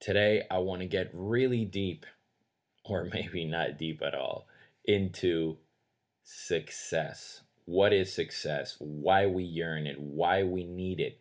[0.00, 2.06] Today, I want to get really deep,
[2.84, 4.46] or maybe not deep at all,
[4.84, 5.58] into
[6.22, 7.42] success.
[7.64, 8.76] What is success?
[8.78, 10.00] Why we yearn it?
[10.00, 11.20] Why we need it?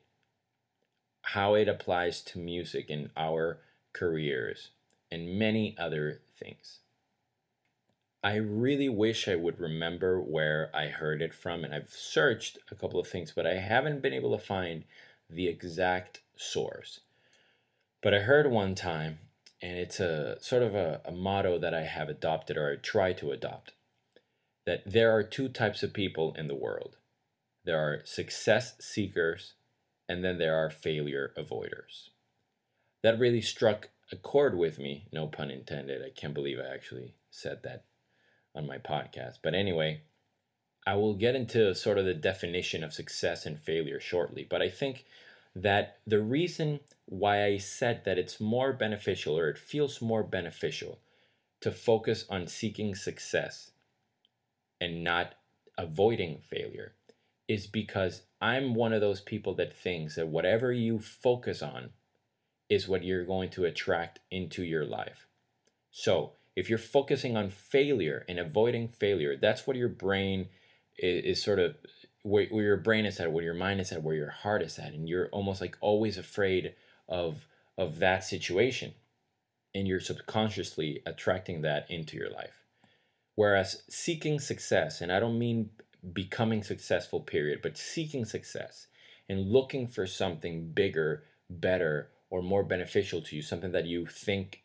[1.22, 3.60] How it applies to music in our
[3.94, 4.70] careers,
[5.12, 6.80] and many other things.
[8.24, 12.76] I really wish I would remember where I heard it from, and I've searched a
[12.76, 14.84] couple of things, but I haven't been able to find
[15.30, 17.02] the exact source.
[18.02, 19.20] But I heard one time,
[19.62, 23.14] and it's a sort of a, a motto that I have adopted or I try
[23.14, 23.74] to adopt
[24.66, 26.98] that there are two types of people in the world
[27.68, 29.56] there are success seekers,
[30.08, 32.12] and then there are failure avoiders.
[33.04, 36.02] That really struck a chord with me, no pun intended.
[36.02, 37.84] I can't believe I actually said that
[38.56, 39.40] on my podcast.
[39.44, 40.04] But anyway,
[40.86, 44.48] I will get into sort of the definition of success and failure shortly.
[44.50, 45.04] But I think
[45.62, 51.00] that the reason why I said that it's more beneficial or it feels more beneficial
[51.62, 53.72] to focus on seeking success
[54.80, 55.34] and not
[55.78, 56.94] avoiding failure
[57.48, 61.92] is because I'm one of those people that thinks that whatever you focus on
[62.70, 65.28] is what you're going to attract into your life.
[65.92, 70.50] So, if you're focusing on failure and avoiding failure, that's what your brain
[70.98, 71.76] is, is sort of
[72.28, 74.78] where, where, your brain is at, where your mind is at, where your heart is
[74.78, 76.74] at, and you're almost like always afraid
[77.08, 77.48] of
[77.78, 78.94] of that situation,
[79.76, 82.64] and you're subconsciously attracting that into your life.
[83.36, 85.70] Whereas seeking success, and I don't mean
[86.14, 88.88] becoming successful, period, but seeking success
[89.30, 94.64] and looking for something bigger, better, or more beneficial to you, something that you think,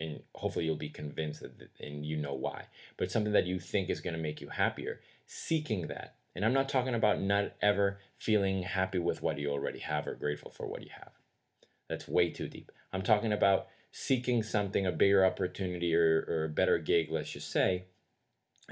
[0.00, 2.64] and hopefully you'll be convinced that, and you know why,
[2.96, 6.16] but something that you think is going to make you happier, seeking that.
[6.40, 10.14] And I'm not talking about not ever feeling happy with what you already have or
[10.14, 11.12] grateful for what you have.
[11.86, 12.72] That's way too deep.
[12.94, 17.52] I'm talking about seeking something, a bigger opportunity or, or a better gig, let's just
[17.52, 17.84] say.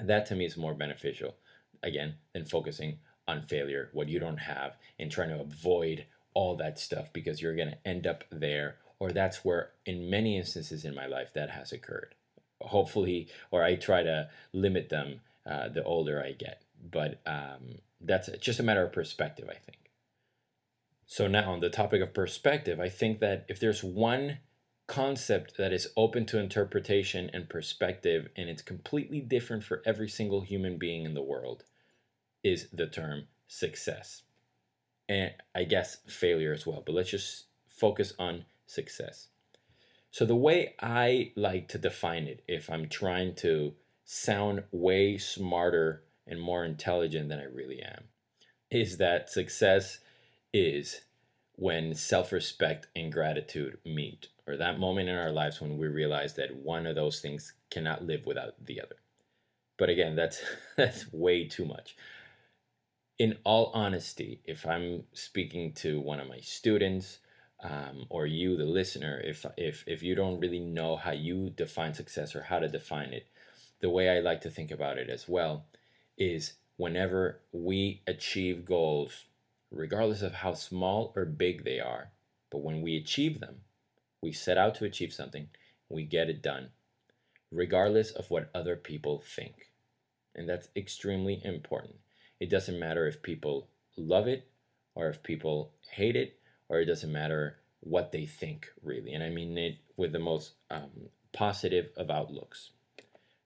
[0.03, 1.35] That to me is more beneficial,
[1.83, 6.79] again, than focusing on failure, what you don't have, and trying to avoid all that
[6.79, 10.95] stuff because you're going to end up there or that's where in many instances in
[10.95, 12.15] my life that has occurred
[12.61, 18.29] hopefully or i try to limit them uh, the older i get but um, that's
[18.39, 19.91] just a matter of perspective i think
[21.07, 24.39] so now on the topic of perspective i think that if there's one
[24.87, 30.41] concept that is open to interpretation and perspective and it's completely different for every single
[30.41, 31.65] human being in the world
[32.43, 34.23] is the term success
[35.09, 36.83] and I guess failure as well.
[36.85, 39.29] But let's just focus on success.
[40.11, 43.75] So, the way I like to define it, if I'm trying to
[44.05, 48.05] sound way smarter and more intelligent than I really am,
[48.71, 49.99] is that success
[50.53, 51.03] is
[51.57, 56.35] when self respect and gratitude meet, or that moment in our lives when we realize
[56.35, 58.97] that one of those things cannot live without the other.
[59.79, 60.43] But again, that's
[60.77, 61.97] that's way too much
[63.19, 67.19] in all honesty, if I'm speaking to one of my students
[67.63, 71.95] um, or you, the listener, if if if you don't really know how you define
[71.95, 73.27] success or how to define it,
[73.81, 75.67] the way I like to think about it as well
[76.19, 79.25] is whenever we achieve goals,
[79.71, 82.11] regardless of how small or big they are,
[82.51, 83.57] but when we achieve them,
[84.23, 85.49] we set out to achieve something,
[85.89, 86.69] we get it done,
[87.51, 89.71] regardless of what other people think.
[90.35, 91.97] And that's extremely important
[92.41, 94.47] it doesn't matter if people love it
[94.95, 99.13] or if people hate it, or it doesn't matter what they think, really.
[99.13, 100.91] And I mean it with the most um,
[101.33, 102.71] positive of outlooks.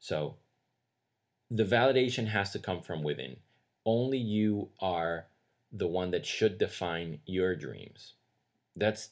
[0.00, 0.36] So
[1.52, 3.36] the validation has to come from within.
[3.84, 5.26] Only you are
[5.70, 8.14] the one that should define your dreams.
[8.74, 9.10] That's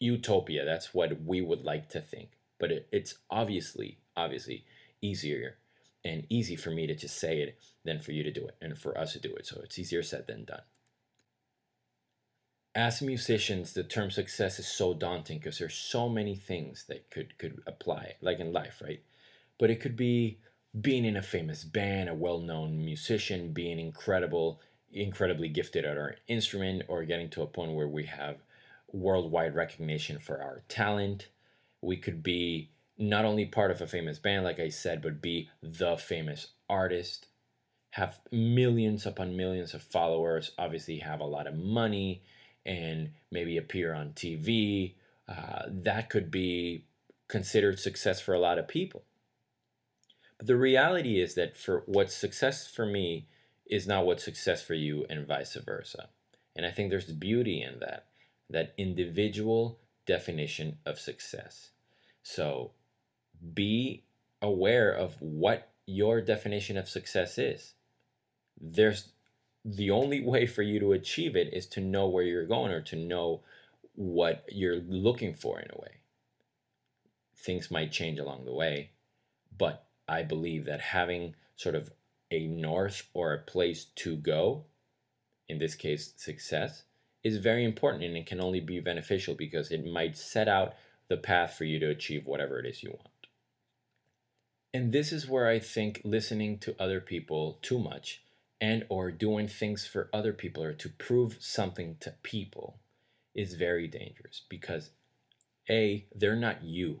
[0.00, 0.64] utopia.
[0.64, 2.30] That's what we would like to think.
[2.58, 4.64] But it, it's obviously, obviously
[5.00, 5.58] easier
[6.04, 8.76] and easy for me to just say it than for you to do it and
[8.76, 9.46] for us to do it.
[9.46, 10.62] So it's easier said than done.
[12.74, 17.38] As musicians, the term success is so daunting because there's so many things that could
[17.38, 19.00] could apply, like in life, right?
[19.58, 20.38] But it could be
[20.80, 24.60] being in a famous band, a well-known musician, being incredible,
[24.92, 28.36] incredibly gifted at our instrument, or getting to a point where we have
[28.92, 31.28] worldwide recognition for our talent.
[31.80, 35.50] We could be not only part of a famous band, like I said, but be
[35.62, 37.26] the famous artist,
[37.90, 42.22] have millions upon millions of followers, obviously have a lot of money,
[42.64, 44.94] and maybe appear on TV.
[45.28, 46.84] Uh, that could be
[47.28, 49.04] considered success for a lot of people.
[50.38, 53.28] But the reality is that for what's success for me
[53.66, 56.08] is not what's success for you, and vice versa.
[56.54, 58.06] And I think there's beauty in that,
[58.50, 61.70] that individual definition of success.
[62.22, 62.72] So
[63.54, 64.04] be
[64.40, 67.74] aware of what your definition of success is.
[68.60, 69.12] There's
[69.64, 72.82] the only way for you to achieve it is to know where you're going or
[72.82, 73.42] to know
[73.94, 75.96] what you're looking for in a way.
[77.36, 78.90] Things might change along the way,
[79.56, 81.90] but I believe that having sort of
[82.30, 84.64] a north or a place to go,
[85.48, 86.84] in this case, success,
[87.22, 90.74] is very important and it can only be beneficial because it might set out
[91.08, 93.08] the path for you to achieve whatever it is you want.
[94.72, 98.22] And this is where I think listening to other people too much
[98.60, 102.78] and or doing things for other people or to prove something to people
[103.34, 104.90] is very dangerous because
[105.68, 107.00] a they're not you.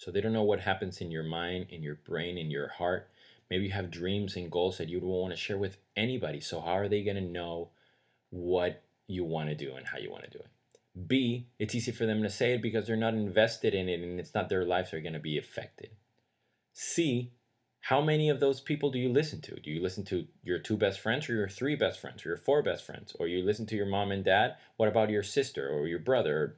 [0.00, 3.10] So they don't know what happens in your mind, in your brain, in your heart.
[3.50, 6.40] Maybe you have dreams and goals that you don't want to share with anybody.
[6.40, 7.68] So how are they going to know
[8.30, 11.06] what you want to do and how you want to do it?
[11.06, 14.18] B, it's easy for them to say it because they're not invested in it and
[14.18, 15.90] it's not their lives are going to be affected.
[16.72, 17.32] C,
[17.80, 19.60] how many of those people do you listen to?
[19.60, 22.38] Do you listen to your two best friends or your three best friends or your
[22.38, 23.14] four best friends?
[23.20, 24.56] Or you listen to your mom and dad?
[24.78, 26.56] What about your sister or your brother?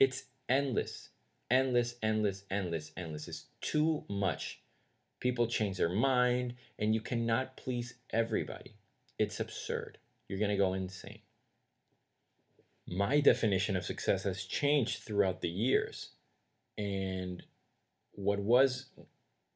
[0.00, 1.10] It's endless,
[1.50, 3.28] endless, endless, endless, endless.
[3.28, 4.60] It's too much.
[5.20, 8.76] People change their mind and you cannot please everybody.
[9.18, 9.98] It's absurd.
[10.28, 11.20] You're going to go insane.
[12.86, 16.10] My definition of success has changed throughout the years.
[16.76, 17.42] And
[18.12, 18.86] what was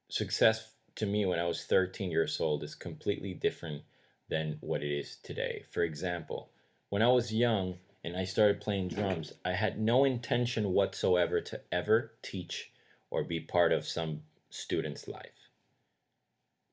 [0.09, 3.83] success to me when I was 13 years old is completely different
[4.29, 5.65] than what it is today.
[5.71, 6.51] For example,
[6.91, 11.61] when I was young and I started playing drums, I had no intention whatsoever to
[11.71, 12.73] ever teach
[13.11, 15.49] or be part of some student's life.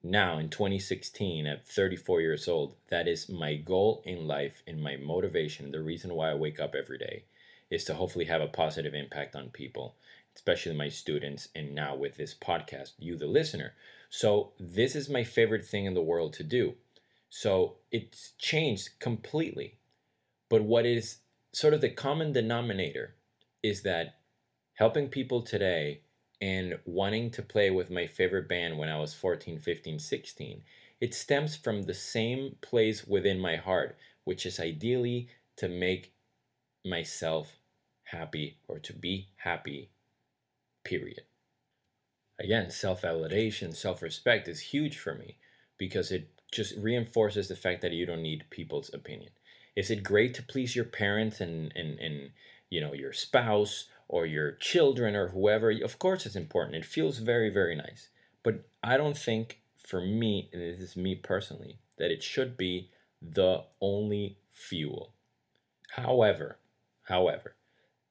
[0.02, 4.96] Now, in 2016, at 34 years old, that is my goal in life and my
[4.96, 7.26] motivation, the reason why I wake up every day,
[7.70, 9.96] is to hopefully have a positive impact on people
[10.40, 13.74] especially my students, and now with this podcast, you, the listener.
[14.10, 16.76] So, this is my favorite thing in the world to do.
[17.30, 19.79] So, it's changed completely.
[20.50, 21.19] But what is
[21.54, 23.16] sort of the common denominator
[23.63, 24.19] is that
[24.74, 26.01] helping people today
[26.42, 30.63] and wanting to play with my favorite band when I was 14, 15, 16,
[31.01, 36.13] it stems from the same place within my heart, which is ideally to make
[36.86, 37.60] myself
[38.04, 39.92] happy or to be happy
[40.84, 41.24] period.
[42.40, 45.38] Again, self validation, self respect is huge for me
[45.78, 49.31] because it just reinforces the fact that you don't need people's opinion.
[49.80, 52.31] Is it great to please your parents and, and, and
[52.70, 55.72] you know your spouse or your children or whoever?
[55.72, 56.76] Of course it's important.
[56.76, 58.10] It feels very, very nice.
[58.44, 62.90] But I don't think for me, and this is me personally, that it should be
[63.22, 65.14] the only fuel.
[65.92, 66.58] However,
[67.04, 67.56] however,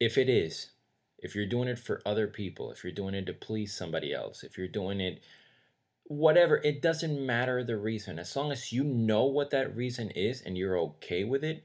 [0.01, 0.71] if it is,
[1.19, 4.43] if you're doing it for other people, if you're doing it to please somebody else,
[4.43, 5.21] if you're doing it
[6.09, 8.19] whatever, it doesn't matter the reason.
[8.19, 11.65] As long as you know what that reason is and you're okay with it,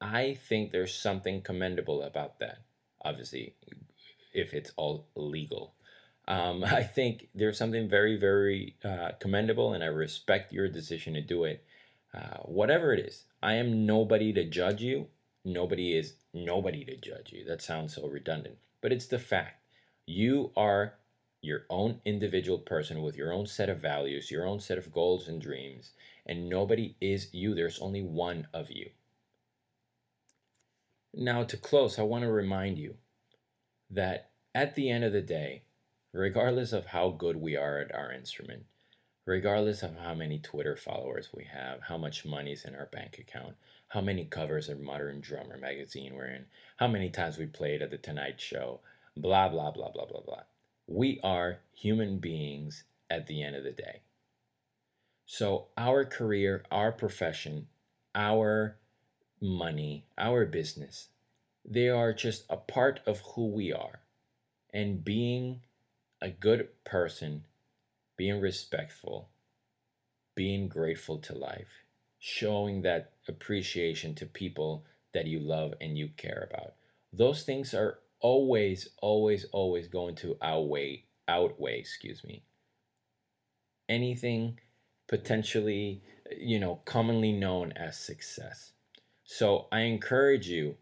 [0.00, 2.58] I think there's something commendable about that.
[3.02, 3.54] Obviously,
[4.32, 5.74] if it's all legal.
[6.26, 11.22] Um, I think there's something very, very uh, commendable, and I respect your decision to
[11.22, 11.64] do it.
[12.14, 15.08] Uh, whatever it is, I am nobody to judge you.
[15.44, 17.44] Nobody is nobody to judge you.
[17.44, 19.64] That sounds so redundant but it's the fact.
[20.06, 20.94] You are
[21.40, 25.28] your own individual person with your own set of values, your own set of goals
[25.28, 25.92] and dreams,
[26.26, 27.54] and nobody is you.
[27.54, 28.90] There's only one of you.
[31.14, 32.94] Now, to close, I want to remind you
[33.90, 35.62] that at the end of the day,
[36.12, 38.66] regardless of how good we are at our instrument,
[39.24, 43.54] regardless of how many Twitter followers we have, how much money's in our bank account,
[43.88, 47.90] how many covers of Modern Drummer magazine we're in, how many times we played at
[47.90, 48.80] the Tonight Show,
[49.16, 50.42] blah, blah, blah, blah, blah, blah.
[50.88, 54.00] We are human beings at the end of the day.
[55.26, 57.68] So, our career, our profession,
[58.14, 58.78] our
[59.40, 61.08] money, our business,
[61.64, 64.00] they are just a part of who we are.
[64.72, 65.60] And being
[66.20, 67.44] a good person,
[68.16, 69.28] being respectful,
[70.34, 71.84] being grateful to life,
[72.18, 76.74] showing that appreciation to people that you love and you care about
[77.12, 82.42] those things are always, always, always going to outweigh, outweigh, excuse me,
[83.88, 84.58] anything
[85.08, 86.02] potentially,
[86.38, 88.72] you know, commonly known as success.
[89.24, 90.76] So I encourage you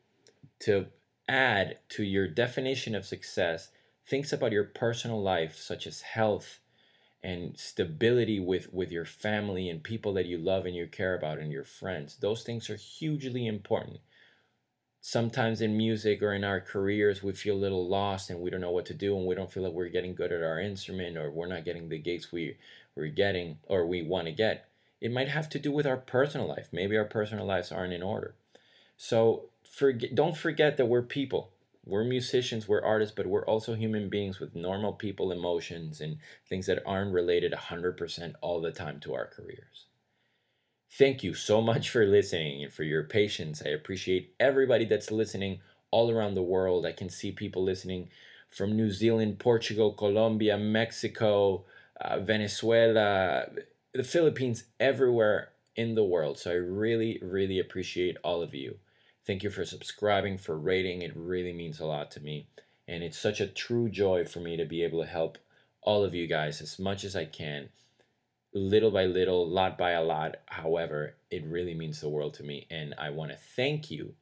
[0.61, 0.87] to
[1.29, 3.71] add to your definition of success
[4.09, 6.61] things about your personal life, such as health
[7.23, 11.39] and stability with, with your family and people that you love and you care about
[11.39, 12.17] and your friends.
[12.17, 13.99] Those things are hugely important
[15.07, 18.61] sometimes in music or in our careers we feel a little lost and we don't
[18.61, 21.17] know what to do and we don't feel like we're getting good at our instrument
[21.17, 22.57] or we're not getting the gigs we
[22.97, 24.69] we're getting or we want to get.
[25.01, 26.71] It might have to do with our personal life.
[26.73, 28.35] Maybe our personal lives aren't in order.
[28.97, 31.51] So forget don't forget that we're people.
[31.85, 36.67] We're musicians we're artists but we're also human beings with normal people emotions and things
[36.67, 39.85] that aren't related 100% all the time to our careers
[40.91, 43.63] Thank you so much for listening and for your patience.
[43.65, 45.61] I appreciate everybody that's listening
[45.93, 46.87] all around the world.
[46.87, 48.09] I can see people listening
[48.51, 51.65] from New Zealand, Portugal, Colombia, Mexico,
[52.01, 53.47] uh, Venezuela,
[53.93, 56.39] the Philippines, everywhere in the world.
[56.39, 58.79] So I really, really appreciate all of you.
[59.27, 61.03] Thank you for subscribing, for rating.
[61.03, 62.49] It really means a lot to me.
[62.89, 65.39] And it's such a true joy for me to be able to help
[65.83, 67.69] all of you guys as much as I can
[68.55, 70.37] little by little, lot by a lot.
[70.47, 72.67] However, it really means the world to me.
[72.71, 74.15] And I want to thank you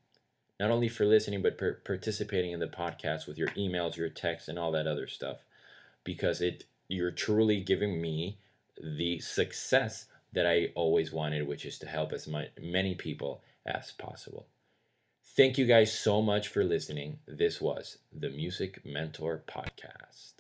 [0.61, 4.49] not only for listening, but per- participating in the podcast with your emails, your texts,
[4.49, 5.39] and all that other stuff,
[6.05, 8.39] because it you're truly giving me
[8.81, 13.93] the success that I always wanted, which is to help as much, many people as
[13.93, 14.47] possible.
[15.37, 17.19] Thank you guys so much for listening.
[17.27, 20.35] This was the Music Mentor Podcast.